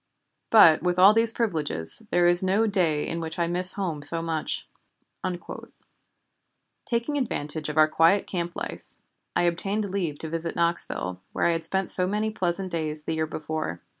[0.49, 4.19] But with all these privileges there is no day in which I miss home so
[4.23, 4.67] much."
[6.87, 8.97] Taking advantage of our quiet camp life,
[9.35, 13.13] I obtained leave to visit Knoxville, where I had spent so many pleasant days the
[13.13, 13.81] year before.